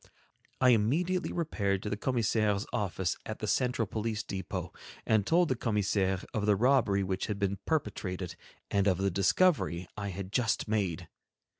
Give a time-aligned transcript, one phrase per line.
[0.59, 4.73] I immediately repaired to the commissaire's office at the central police depot,
[5.05, 8.35] and told the commissaire of the robbery which had been perpetrated
[8.71, 11.07] and of the discovery I had just made.